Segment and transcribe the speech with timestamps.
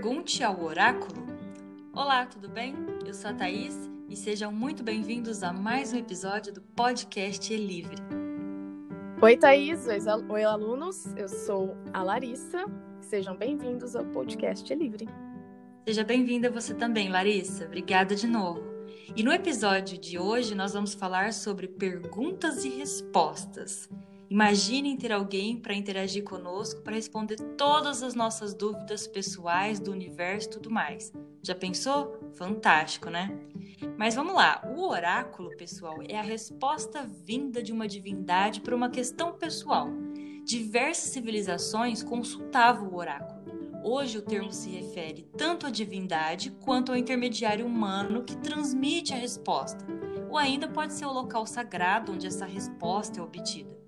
[0.00, 1.26] Pergunte ao oráculo.
[1.92, 2.74] Olá, tudo bem?
[3.04, 3.76] Eu sou a Thaís
[4.08, 7.96] e sejam muito bem-vindos a mais um episódio do podcast É Livre.
[9.20, 9.86] Oi, Thaís.
[9.86, 11.04] Oi, alunos.
[11.18, 12.64] Eu sou a Larissa.
[13.02, 15.06] Sejam bem-vindos ao podcast É Livre.
[15.86, 17.66] Seja bem-vinda você também, Larissa.
[17.66, 18.62] Obrigada de novo.
[19.14, 23.86] E no episódio de hoje nós vamos falar sobre perguntas e respostas.
[24.30, 30.46] Imaginem ter alguém para interagir conosco para responder todas as nossas dúvidas pessoais do universo
[30.46, 31.12] e tudo mais.
[31.42, 32.16] Já pensou?
[32.34, 33.36] Fantástico, né?
[33.98, 38.88] Mas vamos lá, o oráculo, pessoal, é a resposta vinda de uma divindade para uma
[38.88, 39.88] questão pessoal.
[40.44, 43.40] Diversas civilizações consultavam o oráculo.
[43.82, 49.16] Hoje o termo se refere tanto à divindade quanto ao intermediário humano que transmite a
[49.16, 49.84] resposta,
[50.28, 53.79] ou ainda pode ser o local sagrado onde essa resposta é obtida.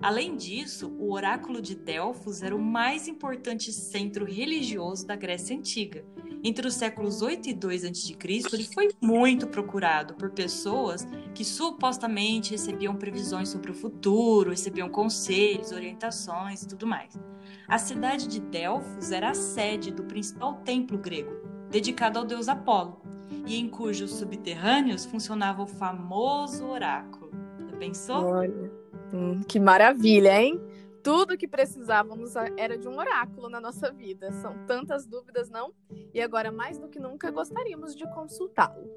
[0.00, 6.04] Além disso, o oráculo de Delfos era o mais importante centro religioso da Grécia Antiga.
[6.44, 8.16] Entre os séculos 8 e 2 a.C.,
[8.52, 15.72] ele foi muito procurado por pessoas que supostamente recebiam previsões sobre o futuro, recebiam conselhos,
[15.72, 17.18] orientações e tudo mais.
[17.66, 21.32] A cidade de Delfos era a sede do principal templo grego,
[21.70, 23.00] dedicado ao deus Apolo,
[23.46, 27.30] e em cujos subterrâneos funcionava o famoso oráculo.
[27.68, 28.24] Já pensou?
[28.24, 28.85] Olha.
[29.12, 30.60] Hum, que maravilha, hein?
[31.02, 34.32] Tudo que precisávamos era de um oráculo na nossa vida.
[34.32, 35.72] São tantas dúvidas, não?
[36.12, 38.90] E agora, mais do que nunca, gostaríamos de consultá-lo.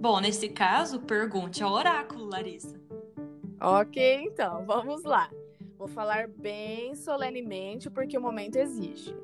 [0.00, 2.80] Bom, nesse caso, pergunte ao oráculo, Larissa.
[3.60, 5.28] Ok, então, vamos lá.
[5.76, 9.14] Vou falar bem solenemente porque o momento exige.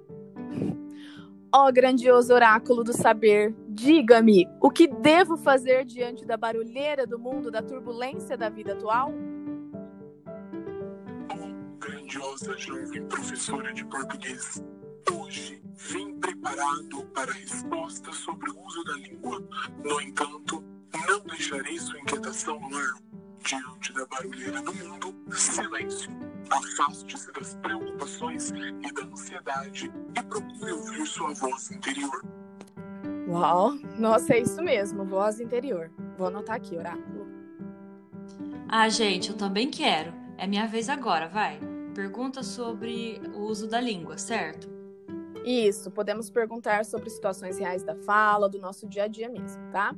[1.54, 7.18] Ó oh, grandioso oráculo do saber, diga-me, o que devo fazer diante da barulheira do
[7.18, 9.12] mundo, da turbulência da vida atual?
[12.06, 14.62] Grandiosa jovem professora de português.
[15.12, 19.42] Hoje vim preparado para respostas sobre o uso da língua.
[19.84, 20.64] No entanto,
[21.08, 22.94] não deixarei sua inquietação no ar.
[23.44, 26.10] Diante da barulheira do mundo, silêncio.
[26.48, 32.24] Afaste-se das preocupações e da ansiedade e procure ouvir sua voz interior.
[33.28, 33.74] Uau!
[33.98, 35.90] Nossa, é isso mesmo, voz interior.
[36.16, 37.26] Vou anotar aqui, oráculo.
[38.68, 40.14] Ah, gente, eu também quero.
[40.38, 41.58] É minha vez agora, vai
[41.96, 44.68] pergunta sobre o uso da língua, certo?
[45.42, 49.96] Isso, podemos perguntar sobre situações reais da fala, do nosso dia a dia mesmo, tá?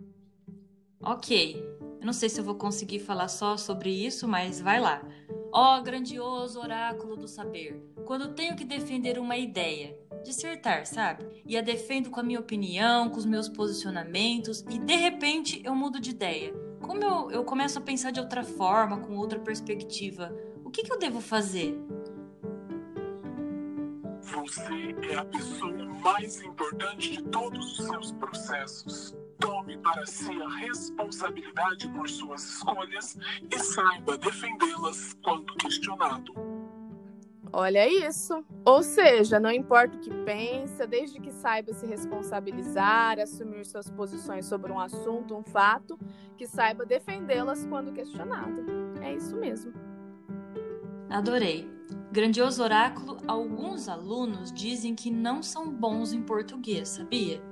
[1.03, 1.61] Ok.
[2.01, 5.03] Eu não sei se eu vou conseguir falar só sobre isso, mas vai lá.
[5.51, 11.27] Ó oh, grandioso oráculo do saber, quando tenho que defender uma ideia, dissertar, sabe?
[11.45, 15.75] E a defendo com a minha opinião, com os meus posicionamentos, e de repente eu
[15.75, 16.55] mudo de ideia.
[16.81, 20.33] Como eu, eu começo a pensar de outra forma, com outra perspectiva,
[20.69, 21.75] o que, que eu devo fazer?
[24.35, 29.17] Você é a pessoa mais importante de todos os seus processos.
[29.39, 33.17] Tome para si a responsabilidade por suas escolhas
[33.51, 36.33] e saiba defendê-las quando questionado.
[37.53, 38.45] Olha isso.
[38.65, 44.45] Ou seja, não importa o que pensa, desde que saiba se responsabilizar, assumir suas posições
[44.45, 45.99] sobre um assunto, um fato,
[46.37, 48.63] que saiba defendê-las quando questionado.
[49.01, 49.73] É isso mesmo.
[51.09, 51.67] Adorei.
[52.11, 57.43] Grandioso oráculo, alguns alunos dizem que não são bons em português, sabia?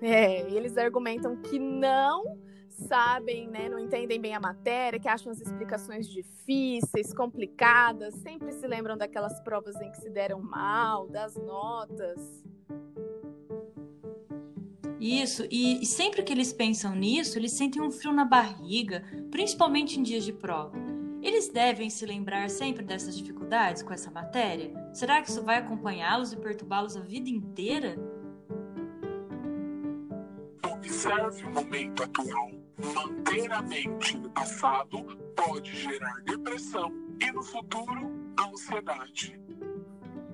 [0.00, 2.36] É, eles argumentam que não
[2.68, 8.66] sabem, né, não entendem bem a matéria, que acham as explicações difíceis, complicadas, sempre se
[8.66, 12.44] lembram daquelas provas em que se deram mal, das notas.
[15.00, 19.98] Isso, e, e sempre que eles pensam nisso, eles sentem um frio na barriga, principalmente
[19.98, 20.85] em dias de prova.
[21.26, 24.72] Eles devem se lembrar sempre dessas dificuldades com essa matéria?
[24.92, 27.96] Será que isso vai acompanhá-los e perturbá-los a vida inteira?
[30.64, 32.52] Observe o momento atual.
[32.94, 35.02] Manter a mente no passado
[35.34, 38.08] pode gerar depressão e no futuro,
[38.38, 39.36] ansiedade.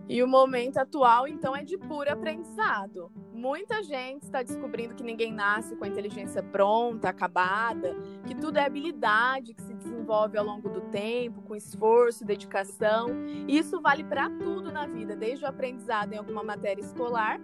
[0.06, 3.10] E o momento atual, então, é de puro aprendizado.
[3.32, 7.96] Muita gente está descobrindo que ninguém nasce com a inteligência pronta, acabada,
[8.26, 13.08] que tudo é habilidade que se desenvolve ao longo do tempo, com esforço, dedicação.
[13.48, 17.40] E isso vale para tudo na vida, desde o aprendizado em alguma matéria escolar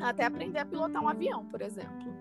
[0.00, 2.14] até aprender a pilotar um avião, por exemplo.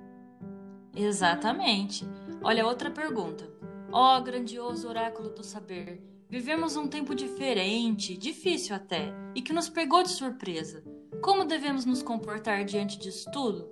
[0.96, 2.06] Exatamente.
[2.42, 3.50] Olha, outra pergunta.
[3.92, 9.68] Ó oh, grandioso oráculo do saber, vivemos um tempo diferente, difícil até, e que nos
[9.68, 10.84] pegou de surpresa.
[11.22, 13.72] Como devemos nos comportar diante disso tudo?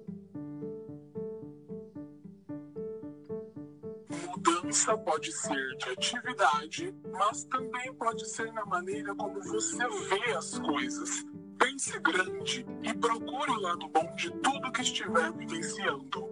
[4.37, 10.59] Mudança pode ser de atividade, mas também pode ser na maneira como você vê as
[10.59, 11.25] coisas.
[11.57, 16.29] Pense grande e procure o lado bom de tudo que estiver vivenciando.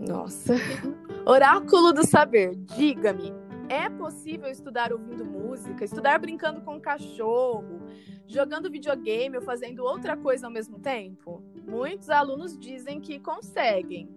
[0.00, 0.54] Nossa.
[1.26, 3.34] Oráculo do saber, diga-me,
[3.68, 7.82] é possível estudar ouvindo música, estudar brincando com cachorro,
[8.26, 11.42] jogando videogame ou fazendo outra coisa ao mesmo tempo?
[11.66, 14.08] Muitos alunos dizem que conseguem.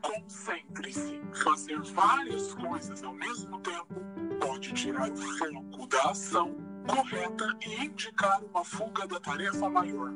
[0.00, 1.20] Concentre-se.
[1.44, 3.94] Fazer várias coisas ao mesmo tempo
[4.40, 6.56] pode tirar o foco da ação
[6.86, 10.12] correta e indicar uma fuga da tarefa maior.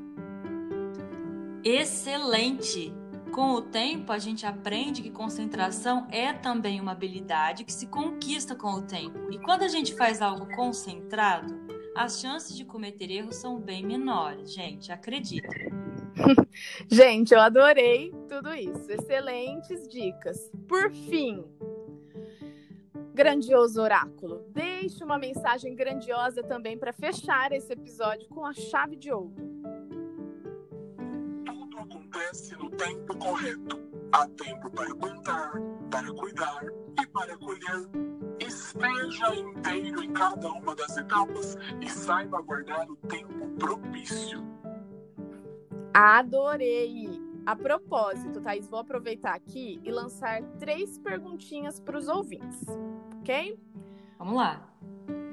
[1.62, 2.92] Excelente!
[3.32, 8.54] Com o tempo, a gente aprende que concentração é também uma habilidade que se conquista
[8.54, 9.32] com o tempo.
[9.32, 11.52] E quando a gente faz algo concentrado,
[11.96, 15.48] as chances de cometer erros são bem menores, gente, acredita.
[16.88, 18.90] gente, eu adorei tudo isso.
[18.90, 20.50] Excelentes dicas.
[20.66, 21.44] Por fim,
[23.14, 29.12] grandioso oráculo, deixe uma mensagem grandiosa também para fechar esse episódio com a chave de
[29.12, 29.54] ouro
[31.76, 33.80] acontece no tempo correto.
[34.12, 35.52] Há tempo para plantar,
[35.90, 36.64] para cuidar
[37.00, 37.88] e para colher.
[38.40, 44.42] Esteja inteiro em cada uma das etapas e saiba guardar o tempo propício.
[45.92, 47.13] Adorei!
[47.46, 52.64] A propósito, Thaís, vou aproveitar aqui e lançar três perguntinhas para os ouvintes,
[53.20, 53.58] ok?
[54.18, 54.66] Vamos lá.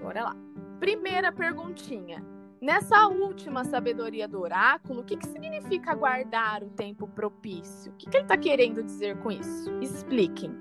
[0.01, 0.35] Bora lá.
[0.79, 2.21] Primeira perguntinha.
[2.59, 7.93] Nessa última sabedoria do oráculo, o que, que significa guardar o tempo propício?
[7.93, 9.71] O que, que ele está querendo dizer com isso?
[9.81, 10.51] Expliquem.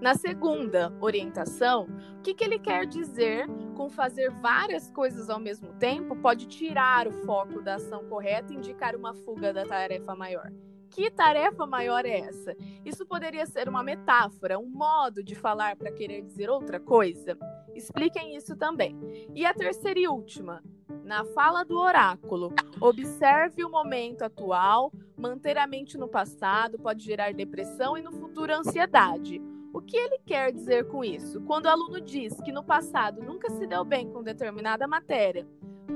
[0.00, 5.72] Na segunda orientação, o que, que ele quer dizer com fazer várias coisas ao mesmo
[5.74, 10.50] tempo pode tirar o foco da ação correta e indicar uma fuga da tarefa maior?
[10.90, 12.56] Que tarefa maior é essa?
[12.84, 17.38] Isso poderia ser uma metáfora, um modo de falar para querer dizer outra coisa?
[17.74, 18.98] Expliquem isso também.
[19.32, 20.60] E a terceira e última,
[21.04, 27.32] na fala do oráculo, observe o momento atual, manter a mente no passado pode gerar
[27.32, 29.40] depressão e no futuro ansiedade.
[29.72, 31.40] O que ele quer dizer com isso?
[31.42, 35.46] Quando o aluno diz que no passado nunca se deu bem com determinada matéria,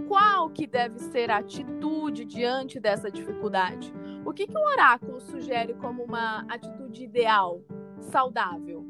[0.06, 3.92] qual que deve ser a atitude diante dessa dificuldade?
[4.24, 7.60] O que, que o oráculo sugere como uma atitude ideal,
[8.00, 8.86] saudável?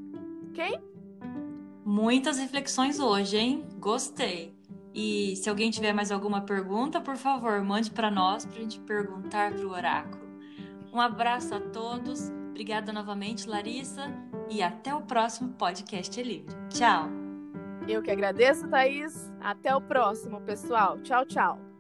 [0.51, 0.81] Ok?
[1.85, 3.65] Muitas reflexões hoje, hein?
[3.79, 4.55] Gostei.
[4.95, 8.79] E se alguém tiver mais alguma pergunta, por favor, mande para nós para a gente
[8.81, 10.25] perguntar para o oráculo.
[10.93, 12.31] Um abraço a todos.
[12.51, 14.13] Obrigada novamente, Larissa.
[14.49, 16.55] E até o próximo podcast é livre.
[16.69, 17.09] Tchau.
[17.89, 19.33] Eu que agradeço, Thaís.
[19.41, 20.99] Até o próximo, pessoal.
[21.03, 21.74] Tchau, tchau.